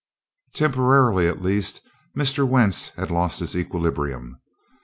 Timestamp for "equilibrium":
3.55-4.41